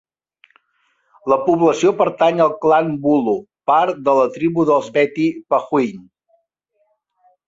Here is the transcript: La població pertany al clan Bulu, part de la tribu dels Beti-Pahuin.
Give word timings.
La 1.31 1.35
població 1.49 1.91
pertany 1.99 2.39
al 2.45 2.55
clan 2.63 2.89
Bulu, 3.03 3.35
part 3.71 3.99
de 4.07 4.15
la 4.21 4.23
tribu 4.39 4.65
dels 4.71 4.87
Beti-Pahuin. 4.97 6.01